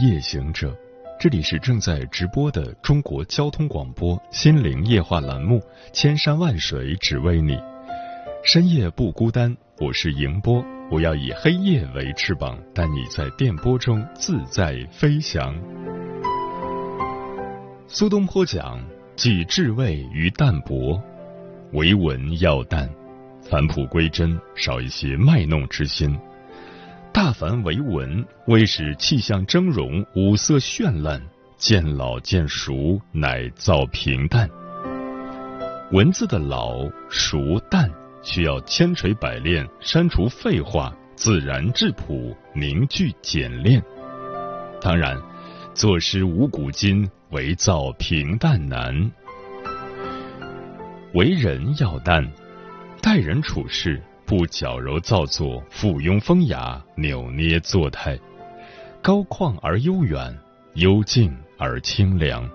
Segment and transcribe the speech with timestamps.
[0.00, 0.72] 夜行者，
[1.18, 5.56] 这里是正在直播的中国交通广播心灵夜话栏目
[5.92, 7.54] 《千山万水只为你》，
[8.44, 15.52] 深夜不孤单，我是迎波，我要以黑夜为翅膀，带你在电波中自在飞翔。
[17.88, 18.80] 苏东坡讲
[19.16, 21.02] ：“既至味于淡泊，
[21.72, 22.88] 唯文要淡，
[23.42, 26.16] 返璞归真，少一些卖弄之心。”
[27.18, 31.20] 大凡为文，为使气象峥嵘，五色绚烂；
[31.56, 34.48] 渐老渐熟，乃造平淡。
[35.90, 37.90] 文字的老、熟、淡，
[38.22, 43.82] 需要千锤百炼，删除废话，自然质朴，凝聚简练。
[44.80, 45.20] 当然，
[45.74, 49.10] 作诗无古今，唯造平淡难。
[51.14, 52.24] 为人要淡，
[53.02, 54.00] 待人处事。
[54.28, 58.14] 不矫揉造作、附庸风雅、扭捏作态，
[59.00, 60.38] 高旷而悠远，
[60.74, 62.46] 幽静而清凉。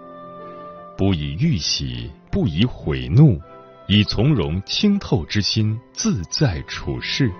[0.95, 3.41] 不以欲喜，不以悔怒，
[3.87, 7.31] 以从容清透之心自在处事。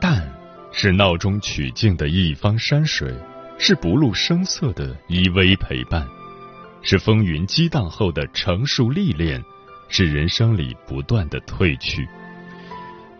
[0.00, 0.28] 淡，
[0.72, 3.14] 是闹中取静的一方山水，
[3.58, 6.04] 是不露声色的依偎陪伴。
[6.82, 9.42] 是风云激荡后的成熟历练，
[9.88, 12.08] 是人生里不断的褪去，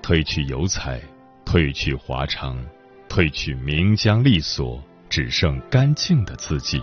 [0.02, 1.00] 褪去油彩，
[1.44, 2.56] 褪去华裳，
[3.08, 6.82] 褪去名缰利锁，只剩干净的自己。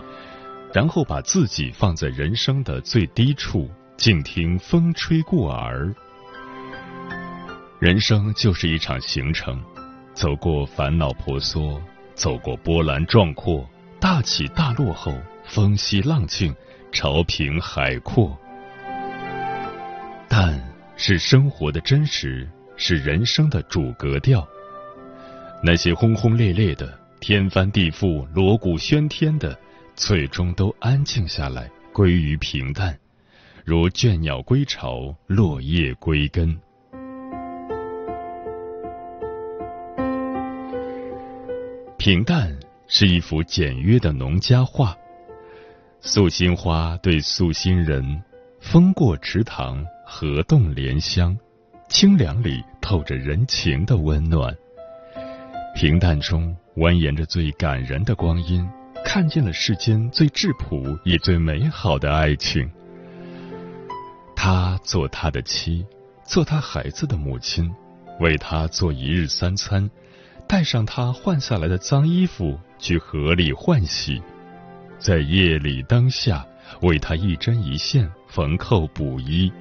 [0.74, 5.94] 然后把自己放在人生的最低处，静听风吹过耳。
[7.80, 9.62] 人生就是一场行程，
[10.12, 11.80] 走过烦恼婆娑，
[12.14, 13.66] 走过波澜壮阔，
[13.98, 16.54] 大起大落后，风息浪静。
[16.96, 18.34] 潮平海阔，
[20.30, 20.58] 淡
[20.96, 22.48] 是生活的真实，
[22.78, 24.48] 是人生的主格调。
[25.62, 29.54] 那些轰轰烈烈的、天翻地覆、锣鼓喧天的，
[29.94, 32.98] 最终都安静下来，归于平淡，
[33.62, 36.58] 如倦鸟归巢，落叶归根。
[41.98, 42.58] 平淡
[42.88, 44.96] 是一幅简约的农家画。
[46.00, 48.22] 素心花对素心人，
[48.60, 51.36] 风过池塘，荷动莲香，
[51.88, 54.54] 清凉里透着人情的温暖。
[55.74, 58.66] 平淡中蜿蜒着最感人的光阴，
[59.04, 62.70] 看见了世间最质朴也最美好的爱情。
[64.36, 65.84] 他做他的妻，
[66.24, 67.74] 做他孩子的母亲，
[68.20, 69.90] 为他做一日三餐，
[70.46, 74.22] 带上他换下来的脏衣服去河里换洗。
[74.98, 76.44] 在夜里灯下，
[76.82, 79.52] 为他一针一线缝扣补衣。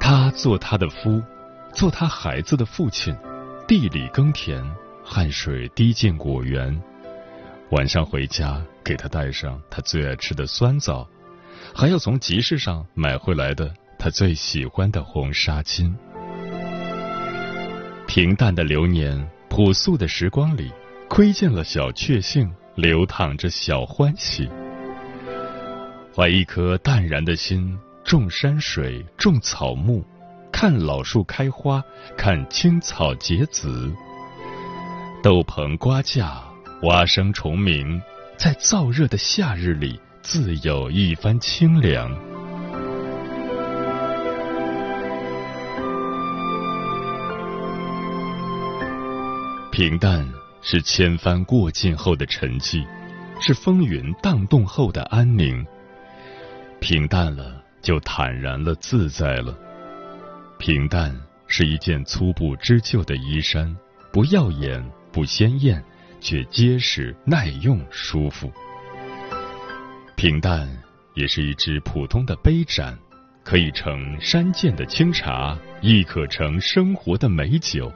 [0.00, 1.22] 他做他的夫，
[1.72, 3.14] 做他孩子的父亲，
[3.68, 4.64] 地里耕田，
[5.04, 6.80] 汗水滴进果园。
[7.70, 11.06] 晚上回家，给他带上他最爱吃的酸枣，
[11.74, 15.94] 还要从集市上买回来的他最喜欢的红纱巾。
[18.08, 20.72] 平淡的流年，朴素的时光里，
[21.08, 22.50] 窥见了小确幸。
[22.76, 24.48] 流淌着小欢喜，
[26.14, 30.04] 怀一颗淡然的心，种山水，种草木，
[30.52, 31.82] 看老树开花，
[32.16, 33.92] 看青草结籽。
[35.22, 36.42] 豆棚瓜架，
[36.84, 38.00] 蛙声虫鸣，
[38.38, 42.10] 在燥热的夏日里，自有一番清凉。
[49.70, 50.39] 平淡。
[50.62, 52.86] 是千帆过尽后的沉寂，
[53.40, 55.64] 是风云荡动后的安宁。
[56.80, 59.56] 平淡了，就坦然了，自在了。
[60.58, 63.74] 平淡是一件粗布织就的衣衫，
[64.12, 65.82] 不耀眼，不鲜艳，
[66.20, 68.52] 却结实耐用，舒服。
[70.16, 70.68] 平淡
[71.14, 72.98] 也是一只普通的杯盏，
[73.42, 77.90] 可以盛山涧的清茶，亦可盛生活的美酒。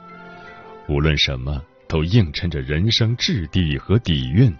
[0.88, 1.62] 无论什么。
[1.88, 4.54] 都映衬着人生质地和底蕴。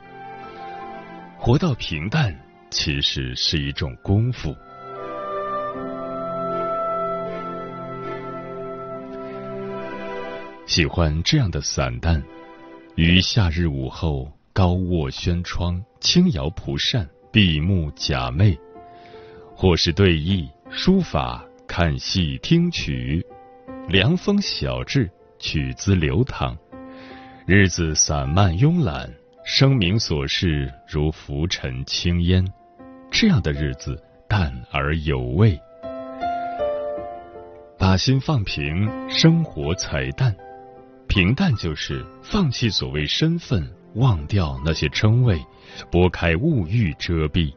[1.39, 2.35] 活到平淡，
[2.71, 4.55] 其实是一种功夫。
[10.67, 12.23] 喜欢这样的散淡，
[12.97, 18.59] 于夏日午后，高卧轩窗，轻摇蒲扇，闭目假寐，
[19.55, 23.25] 或是对弈、书法、看戏、听曲，
[23.89, 26.57] 凉风小至，曲姿流淌，
[27.47, 29.07] 日子散漫慵懒，
[29.45, 32.43] 生命琐事如浮尘轻烟，
[33.11, 35.61] 这样的日子淡而有味。
[37.79, 40.35] 把心放平，生活才淡。
[41.07, 45.39] 平淡就是放弃所谓身份，忘掉那些称谓，
[45.93, 47.53] 拨开物欲遮蔽，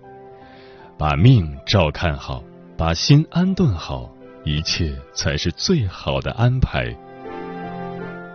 [0.97, 2.43] 把命照看好，
[2.77, 4.13] 把心安顿好，
[4.43, 6.93] 一切才是最好的安排。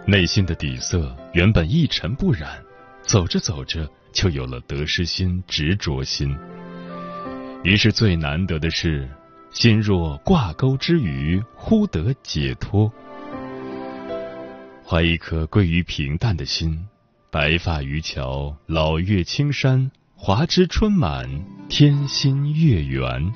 [0.05, 2.61] 内心的底色原本一尘不染，
[3.03, 6.37] 走着走着就有了得失心、执着心。
[7.63, 9.09] 于是最难得的是，
[9.53, 12.93] 心若挂钩之鱼，忽得解脱。
[14.85, 16.85] 怀一颗归于平淡的心，
[17.31, 21.29] 白发渔樵，老月青山，华枝春满，
[21.69, 23.33] 天心月圆。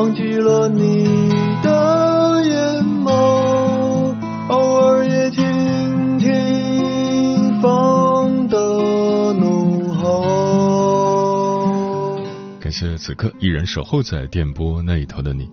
[0.00, 1.28] 忘记了你
[1.62, 4.16] 的眼眸，
[4.48, 8.56] 偶尔也听听风的
[9.34, 10.18] 怒吼。
[12.58, 15.46] 感谢此刻依然守候在电波那一头的你，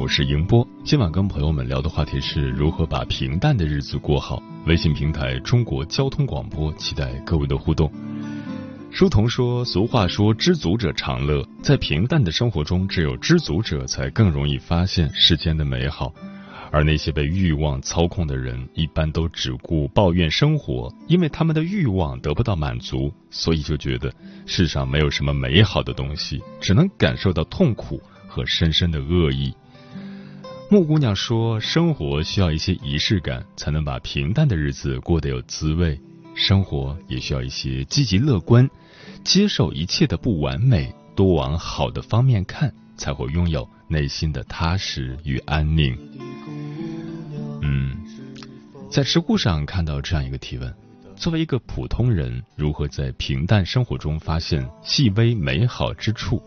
[0.00, 0.66] 我是迎波。
[0.82, 4.42] 今晚跟朋友们聊的话题是如何把平淡的日子过好。
[4.66, 7.88] 微信平台中国交通广播，期待各位的互动。
[8.92, 11.42] 书童说：“俗话说，知足者常乐。
[11.62, 16.12] 在平淡的生活中，只有知足者才更容易发现世间的美好。”
[16.70, 24.12] 而那些被欲望操控的人，一般都只顾抱怨生活，因为他们的欲望得不到满足，所以就觉得
[24.46, 29.54] 世上没有什么美好的东西，只能感受到痛苦和深深的恶意。
[30.70, 35.96] 木姑娘说：“生活需要一些仪式感，才能把平淡的日子过得有滋味；
[36.34, 38.68] 生活也需要一些积极乐观，
[39.22, 45.96] 接受一切的不完美，多往好的方面看，才会拥有内心的踏实与安宁。”
[47.62, 47.96] 嗯，
[48.90, 50.74] 在知乎上看到这样一个提问：
[51.16, 56.42] 作为一个普通人，如何在平淡生活中发现细微美好之处？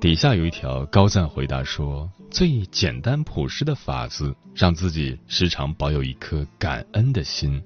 [0.00, 7.62] 底下有一条高赞回答说：最简单朴实的法子，让自己时常保有一颗感恩的心。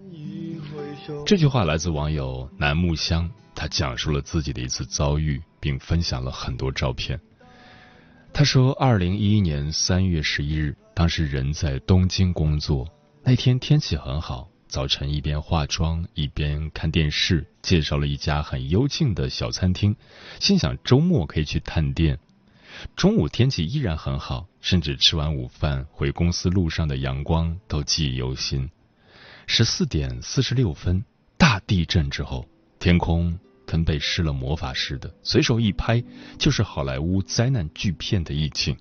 [1.25, 7.19] 这句话来自网友楠木香，他讲述了自己的一次遭遇，并分享了很多照片。
[8.33, 10.77] 他说，二零一一年三月十一日。
[10.95, 12.89] 当时人在东京工作，
[13.23, 19.95] 那天天气很好，早晨一边化妆一边看电视，介绍了一家很幽静的小餐厅，
[20.41, 22.19] 心想周末可以去探店。
[22.97, 28.69] 中午天气依然很好，甚至吃完午饭回公司路上的阳光都记忆犹新。
[29.51, 31.03] 十四点四十六分，
[31.39, 32.47] 大地震之后，
[32.79, 36.05] 天空跟被施了魔法似的，随手一拍
[36.39, 38.77] 就是好莱坞灾难巨片的意境。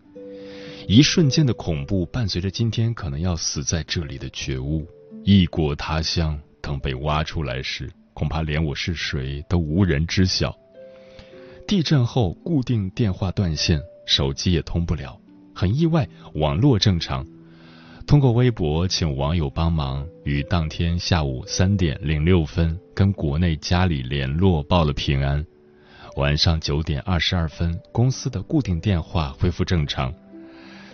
[0.85, 4.85] 一瞬间的恐怖，伴随着今天可能要死在这里的觉悟。
[5.23, 10.53] 异国他乡，等被挖出来时，恐怕连我是谁都无人知晓。
[11.65, 15.17] 地震后，固定电话断线，手机也通不了。
[15.55, 17.25] 很意外，网络正常。
[18.07, 25.45] 通过微博请网友帮忙，于当天下午三点零六分跟国内家里联络，报了平安。
[26.15, 30.13] 晚上九点二十二分，公司的固定电话恢复正常。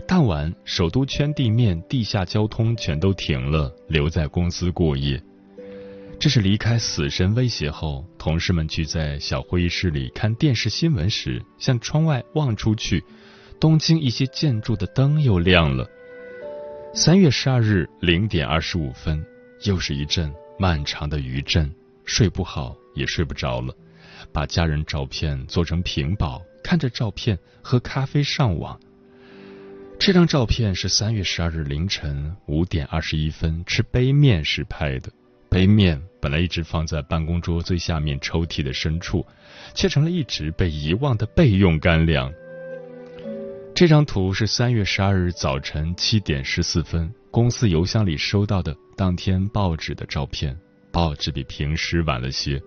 [0.08, 5.22] 当晚，首都圈地面、地下交通全都停了，留在公司过夜。
[6.20, 13.03] 这是离开死神威胁后，同事们聚在小会议室里看电视新闻时，向窗外望出去，
[13.60, 15.88] 东京一些建筑的灯又亮了。
[16.95, 19.25] 三月十二日零点二十五分，
[19.63, 21.73] 又是一阵漫长的余震，
[22.05, 23.73] 睡不好也睡不着了，
[24.31, 28.79] 把家人照片做成屏保，看着照片喝咖啡上网。
[29.97, 35.12] 这张照片是三月十二日凌晨五点二十一分吃杯面时拍的。
[35.50, 39.25] 杯面本来一直放在办公桌最下面抽屉的深处，
[39.73, 42.31] 却成了一直被遗忘的备用干粮。
[43.75, 50.56] 这张图是三月十二日早晨七点十四分公司邮箱里收到的当天报纸的照片，
[50.92, 52.62] 报纸比平时晚了些。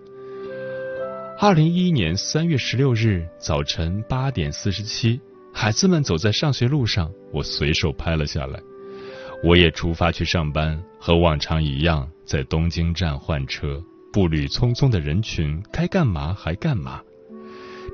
[1.39, 5.17] 二零一一年三月十六日早晨八点四十七，
[5.53, 8.59] 孩子们走在上学路上，我随手拍了下来。
[9.45, 13.81] 我也出发去上班，和往常一样，在东京站换车。
[14.11, 17.01] 步履匆匆的人群，该干嘛还干嘛。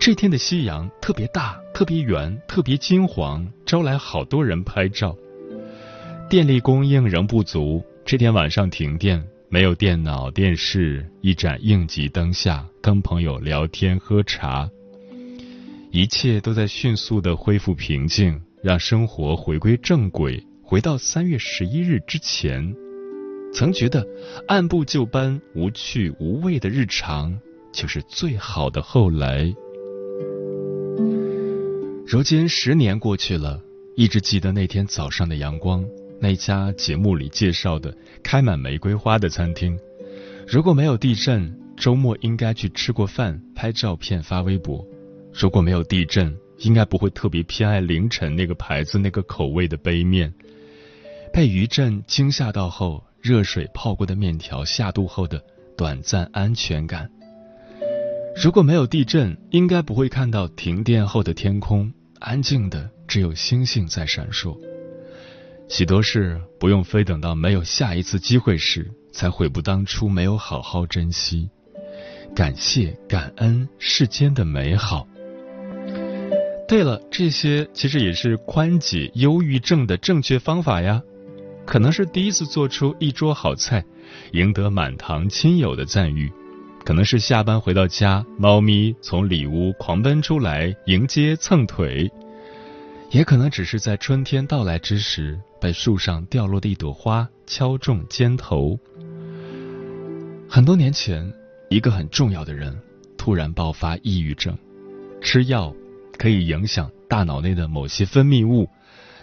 [0.06, 5.16] 这天的夕阳特别大，特别圆，特别金黄，招来好多人拍照。
[6.30, 14.70] 电力供应仍不足，这天晚上停电，没有电脑、电视，一盏应急灯下，跟朋友聊天喝茶。
[15.90, 20.46] 一切都在迅速的恢复平静，让生活回归正轨。
[20.62, 22.76] 回到三月十一日之前，
[23.54, 24.06] 曾觉得
[24.50, 27.40] 按部就班、无趣无味的日常
[27.72, 28.82] 就是最好的。
[28.82, 29.50] 后来，
[32.14, 33.60] 如今十年过去了，
[33.96, 35.84] 一直记得那天早上的阳光，
[36.22, 37.92] 那家节目里介绍的
[38.22, 39.76] 开满玫瑰花的餐厅。
[40.48, 44.86] 如果没有地震，周末应该去吃过饭、拍照片发微博。
[45.34, 50.32] 如果没有地震，应该不会特别偏爱凌晨那个牌子、那个口味的杯面。
[51.34, 55.44] 被余震惊吓到后，热水泡过的面条下肚后的
[55.76, 57.10] 短暂安全感。
[58.36, 61.92] 如果没有地震，应该不会看到停电后的天空
[62.24, 64.58] 安静的，只有星星在闪烁。
[65.68, 71.50] 许多事不用非等到没有下一次机会时，才悔不当初没有好好珍惜。
[72.34, 75.06] 感谢感恩世间的美好。
[76.66, 81.02] 对了，这些其实也是宽解忧郁症的正确方法呀。
[81.66, 83.84] 可能是第一次做出一桌好菜，
[84.32, 86.30] 赢得满堂亲友的赞誉；
[86.86, 92.10] 可能是下班回到家，猫咪从里屋狂奔出来迎接蹭腿；
[93.10, 98.78] 也可能只是在春天到来之时，被树上掉落的一朵花敲中肩头。
[100.50, 101.34] 很多年前，
[101.70, 102.78] 一个很重要的人
[103.18, 104.58] 突然爆发抑郁症，
[105.22, 105.74] 吃药
[106.18, 108.68] 可以影响大脑内的某些分泌物，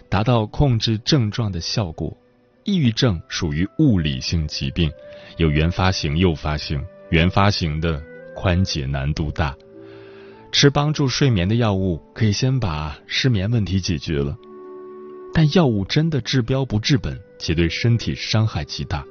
[0.09, 2.17] 达到控制症状的效果。
[2.65, 4.91] 抑郁症属于物理性疾病，
[5.37, 6.83] 有原发性、诱发性。
[7.11, 8.01] 原发型的
[8.37, 9.57] 宽解难度大，
[10.53, 14.37] 吃帮助睡眠的药物可以先把失眠问题解决了，
[15.35, 19.05] 但药物真的治标不治本，且对身体伤害极大。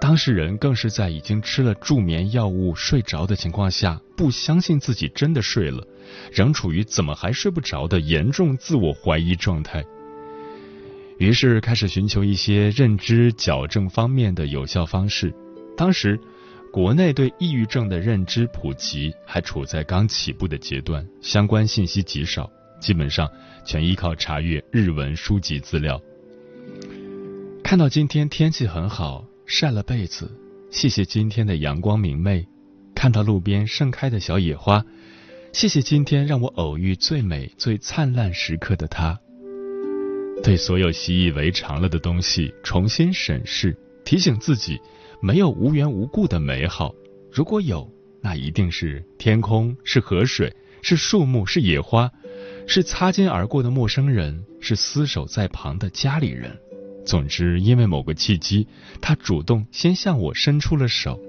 [0.00, 5.84] 当事人更是在已经吃了助眠药物睡着的情况下，不相信自己真的睡了，
[6.30, 9.84] 仍处于怎么还睡不着的严重自我怀疑状态。
[11.18, 15.34] 于是开始寻求一些认知矫正方面的有效方式。
[15.76, 16.20] 当时，
[16.72, 23.30] 国内对抑郁症的认知普及还处在刚起步的阶段，相关信息极少，基本上
[23.64, 26.00] 全依靠查阅日文书籍资料。
[27.64, 30.30] 看到今天天气很好，晒了被子，
[30.70, 32.44] 谢谢今天的阳光明媚；
[32.94, 34.84] 看到路边盛开的小野花，
[35.54, 39.18] 谢谢今天让我偶遇最美最灿烂时刻的他。
[40.44, 44.78] 对所有习以为常了的东西重新审视，提醒自己，
[45.20, 46.94] 没有无缘无故的美好。
[47.32, 52.10] 如果有，那一定是天空，是河水，是树木，是野花，
[52.66, 56.56] 是擦肩而过的陌生人，是厮守在旁的家里人。
[57.04, 58.66] 总之，因为某个契机，
[59.00, 61.20] 他主动先向我伸出了手。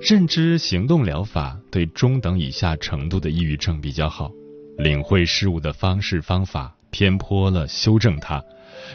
[0.00, 4.30] 认知行动疗法对中等以下程度的抑郁症比较好，
[4.78, 8.42] 领会事物的方式方法偏颇了，修正它，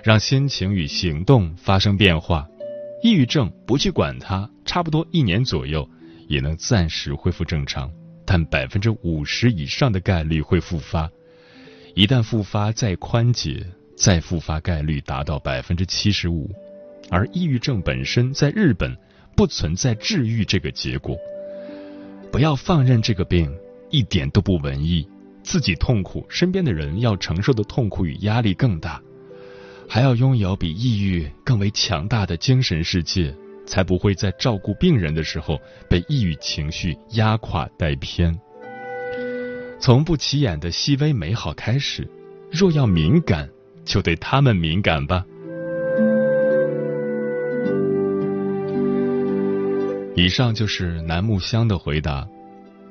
[0.03, 2.48] 让心情与行动发生变化。
[3.03, 5.88] 抑郁症不去管它，差不多一年左右
[6.29, 7.91] 也能暂时恢复正常，
[8.25, 11.12] 但百分之五十以上的概率会复发。
[11.95, 13.67] 一旦复发再宽解，
[13.98, 16.50] 再复发概率达到百分之七十五。
[17.10, 18.95] 而抑郁症本身在日本
[19.36, 21.17] 不存在治愈这个结果。
[22.31, 23.53] 不要放任这个病，
[23.89, 25.05] 一点都不文艺，
[25.43, 29.01] 自己痛苦，身边的人要承受的痛苦与压力更大。
[29.87, 33.35] 还要拥有比抑郁更为强大的精神世界，
[33.65, 35.59] 才不会在照顾病人的时候
[35.89, 38.37] 被抑郁情绪压垮带偏。
[39.79, 42.07] 从不起眼的细微美好开始，
[42.49, 43.49] 若要敏感，
[43.85, 45.25] 就对他们敏感吧。
[50.15, 52.27] 以上就是南木香的回答。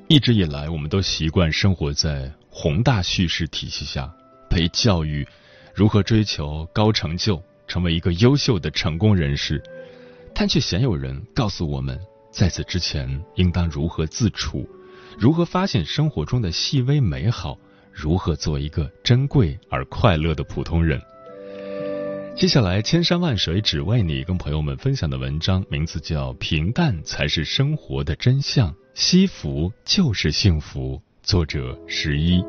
[0.08, 4.12] 一直以来，我们都习惯生活在宏大叙事体系下，
[4.50, 5.26] 被教育。
[5.74, 9.62] 如何追求高成就，成为一个优秀的成功人士？
[10.34, 11.98] 但却鲜有人告诉我们，
[12.30, 14.68] 在此之前应当如何自处，
[15.18, 17.58] 如何发现生活中的细微美好，
[17.92, 21.00] 如何做一个珍贵而快乐的普通人。
[22.34, 31.00] 接下来，千山万水只为你，跟朋友们分享的文章名字叫《平淡才是生活的真相》，惜福就是幸福。
[31.22, 32.42] 作者：十一。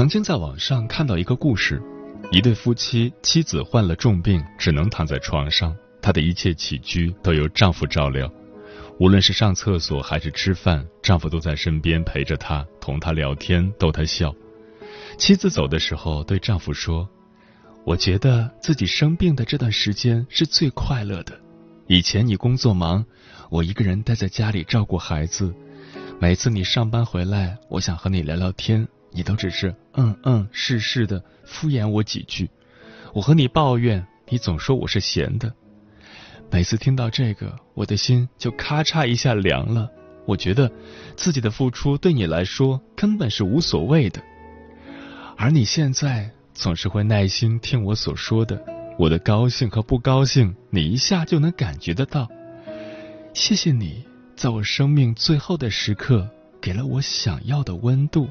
[0.00, 1.78] 曾经在网上看到一个故事，
[2.32, 8.26] 一对夫妻，妻子患了重病，只能躺在床上，她的一切起居都由丈夫照料，
[8.98, 14.34] 无论是上厕所还是吃饭，丈夫都在身边陪着她，同她聊天，逗她笑。
[15.18, 17.06] 妻子走的时候对丈夫说
[17.84, 21.38] ：“我觉得自己生病的这段时间是最快乐的。
[21.88, 23.04] 以前你工作忙，
[23.50, 25.54] 我一个人待在家里照顾孩子，
[26.18, 32.48] 每次你上班回来，我想和你聊聊天。”你都只是嗯嗯是是的敷衍我几句，
[33.12, 35.52] 我和你抱怨，你总说我是闲的。
[36.50, 39.88] 每次听到这个，我的心就咔嚓一下凉了。
[40.26, 40.70] 我觉得
[41.16, 44.22] 自己的付出对你来说根本是无所谓的，
[45.36, 48.62] 而你现在总是会耐心听我所说的，
[48.98, 52.28] 我的高兴和不高兴，你一下就能感觉得到。
[53.32, 54.04] 谢谢你，
[54.36, 56.28] 在我生命最后的时刻，
[56.60, 58.28] 给了我想要的温度。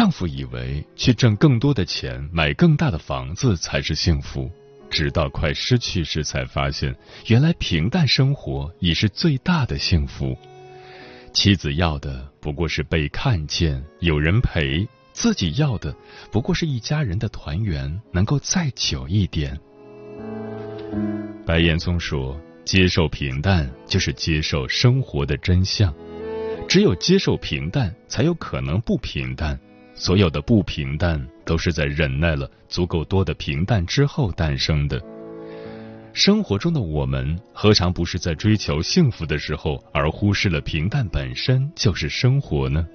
[0.00, 4.50] 丈夫以为去挣更多的钱、买更大的房子才是幸福，
[4.88, 10.34] 直到快失去时才发现，原来平淡生活已是最大的幸福。
[11.34, 15.94] 妻子要的不过是被看见、有人陪，自己要的
[16.32, 19.60] 不过是一家人的团圆，能够再久一点。
[21.44, 25.94] 白岩松说：“接受平淡，就是接受生活的真相。
[26.66, 29.60] 只有接受平淡，才有可能不平淡。”
[30.00, 34.98] 所有的不平淡，都是在忍耐了足够多的平淡之后诞生的。
[36.14, 42.86] 生活中的我们，何尝不是在追求幸福的时候，而忽视了平淡本身就是生活呢？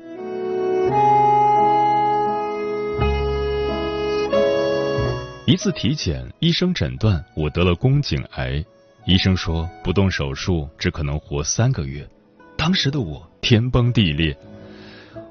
[5.46, 8.66] 一次体检，医生诊断我得了宫颈癌，
[9.06, 12.04] 医生说不动手术只可能活三个月。
[12.58, 14.36] 当时的我天崩地裂。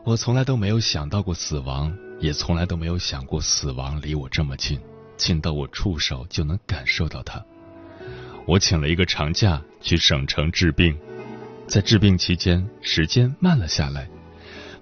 [0.04, 4.78] 我从来都没有想到过死亡，也从来都没有想过死亡离我这么近，
[5.16, 7.42] 近到我触手就能感受到它。
[8.46, 10.94] 我请了一个长假去省城治病，
[11.66, 14.06] 在治病期间，时间慢了下来，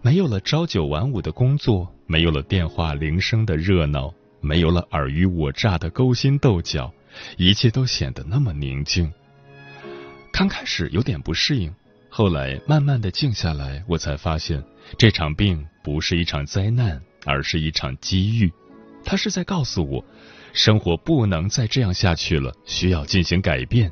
[0.00, 6.92] 没有了朝九晚五的工作，没有了电话铃声的热闹，没有了尔虞我诈的勾心斗角，
[7.36, 9.12] 一切都显得那么宁静。
[10.32, 11.72] 刚开始有点不适应，
[12.14, 14.62] 后来慢慢的静下来，我才发现。
[14.98, 18.52] 这场病不是一场灾难，而是一场机遇。
[19.02, 20.04] 他是在告诉我，
[20.52, 23.90] 生活不能再这样下去了，需要进行改变。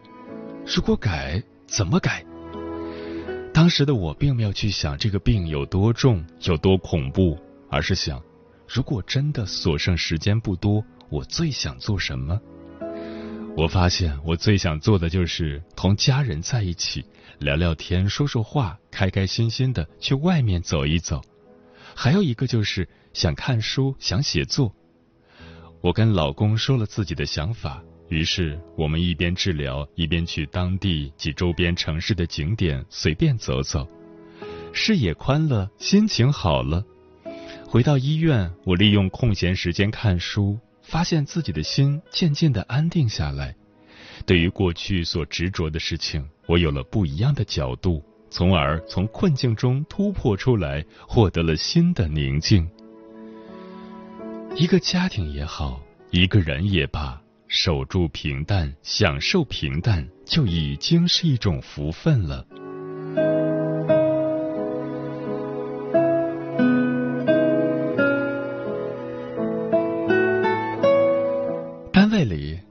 [0.66, 2.22] 如果改，怎么改？
[3.54, 7.38] 当时的我并没有去想这个病有多重、有多恐怖，
[7.70, 8.22] 而是想，
[8.68, 12.38] 如果真的所剩时间不多，我最想做什么？
[13.56, 17.04] 我发现我最想做的就是同家人在一起
[17.40, 21.22] 聊聊天、说说话，开开心心的去外面走一走。
[21.94, 24.72] 还有一个就是想看书、想写作。
[25.80, 33.88] 我跟老公说了自己的想法，于是我们一边治疗，一边去当地及周边城市的景点随便走走，
[34.74, 36.84] 视野宽了，心情好了。
[37.66, 40.58] 回到医院，我利用空闲时间看书。
[40.82, 43.54] 发现自己的心渐渐的安定下来，
[44.26, 52.68] 对于过去所执着的事情，我有了不一样的角度，从而从困境中突破出来，获得了新的宁静。
[54.54, 55.80] 一个家庭也好，
[56.10, 62.46] 一个人也罢，守住平淡，享受平淡，就已经是一种福分了。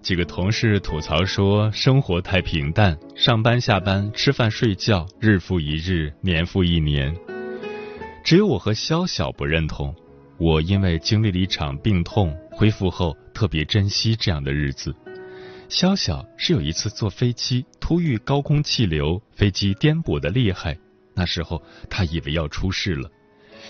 [0.09, 7.15] 几个同事吐槽说，生活太平淡，上班下班，吃饭睡觉，日复一日，年复一年。
[8.23, 9.95] 只有我和肖晓不认同。
[10.39, 14.95] 我因为经历了一场病痛，恢复后特别珍惜这样的日子。
[15.67, 20.75] 肖晓是有一次坐飞机，突遇高空气流，飞机颠簸的厉害，
[21.13, 23.07] 那时候他以为要出事了。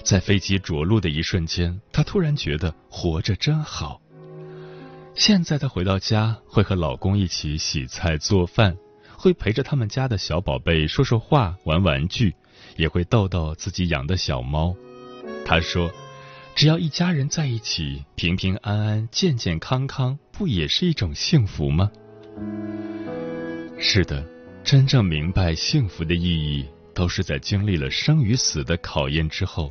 [0.06, 4.00] 在飞机着陆的一瞬间，他突然觉得活着真好。
[5.20, 8.78] 现在她回到家，会和老公一起洗菜做饭，
[9.18, 12.34] 会陪着他们家的小宝贝说说话、玩玩具，
[12.78, 14.74] 也会逗逗自己养的小猫。
[15.46, 15.92] 她说
[16.56, 21.92] ：“只要一家人在一起，平平安安、健健康康，不也是一种幸福吗？”
[23.78, 24.26] 是的，
[24.64, 29.70] 真正明白幸福的意义，都是在经历了生与死的考验之后。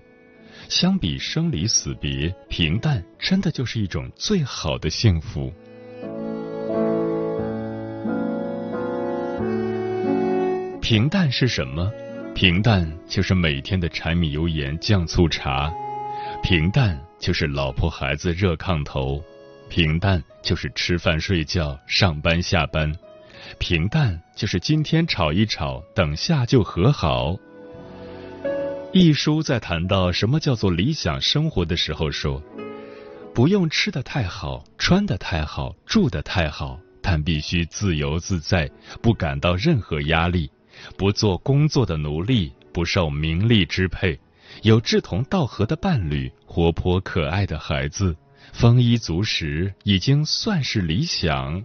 [0.69, 5.51] 相比生离死别，平淡真的就是一种最好的幸福。
[10.83, 11.91] 平淡是什么？
[12.35, 15.73] 平淡就是每天的柴米油盐酱醋茶，
[16.43, 19.23] 平淡就是老婆孩子热炕头，
[19.71, 22.95] 平淡就是吃饭睡觉上班下班，
[23.59, 27.35] 平淡就是今天吵一吵，等下就和好。
[28.91, 32.43] 一书在谈到什么叫做理想生活的时候说
[33.35, 38.71] ：“不用吃的太好，穿的太好，住的太好，但必须自由自在，
[39.03, 40.51] 不感到任何压力，
[40.97, 44.19] 不做工作的奴隶，不受名利支配，
[44.63, 48.17] 有志同道合的伴侣，活泼可爱的孩子，
[48.55, 51.63] 丰衣足食，已经算是理想。”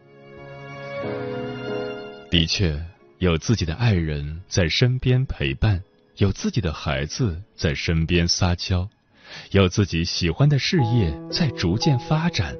[2.29, 2.77] 的确，
[3.19, 5.81] 有自己的爱人在身边陪伴。
[6.17, 8.87] 有自己的孩子在身边撒娇，
[9.51, 12.55] 有自己喜欢的事业在逐渐发展，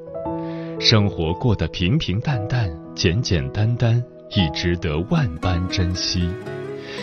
[0.80, 6.28] 生活过得平平淡淡、简简单单，亦值得万般珍惜。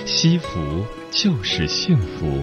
[0.05, 2.43] 惜福就是幸福。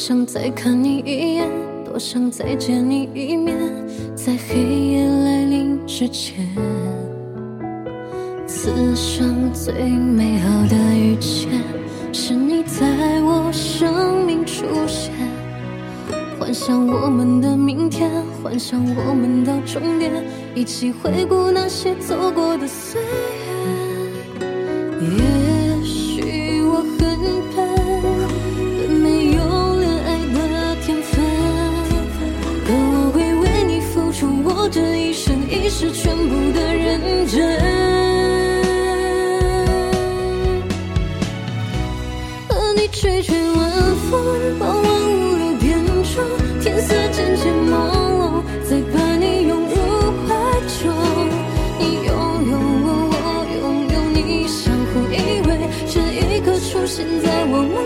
[0.00, 1.50] 想再看你一眼，
[1.84, 3.58] 多想再见你一面，
[4.14, 6.46] 在黑夜来临之前。
[8.46, 11.50] 此生最美好的遇见，
[12.12, 12.86] 是你在
[13.22, 15.12] 我生命出现。
[16.38, 18.08] 幻想我们的明天，
[18.40, 20.12] 幻想我们到终点，
[20.54, 23.02] 一起回顾那些走过的岁
[25.00, 25.57] 月。
[44.10, 45.66] 风，把万物都点
[46.02, 46.24] 钟，
[46.60, 49.74] 天色渐渐朦胧，再把你拥入
[50.26, 50.28] 怀
[50.80, 50.80] 中。
[51.78, 52.10] 你拥
[52.50, 52.52] 有
[52.84, 53.16] 我，我
[53.60, 54.16] 拥有你，
[54.48, 55.14] 相互依
[55.46, 55.48] 偎，
[55.86, 57.76] 这一刻出现在我梦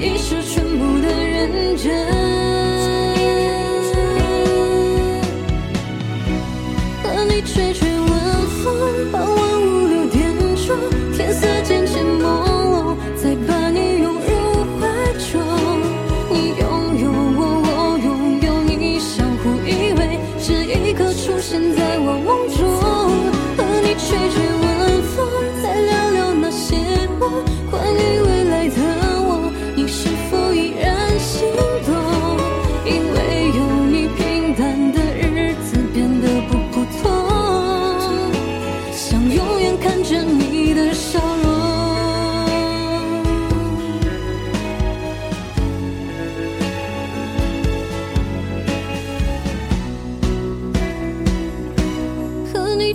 [0.00, 2.27] 一是全部的认真。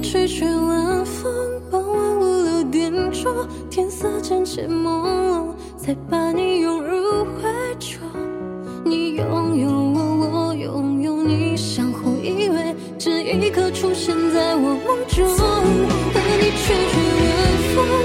[0.04, 1.34] 吹吹晚风
[1.72, 8.00] 傍晚五六点钟天色渐渐朦胧才把你拥入怀中
[8.84, 15.26] 你拥有我我拥有你相互依偎这一刻出现在我梦中。
[15.36, 17.34] 和你吹吹晚
[17.74, 18.03] 风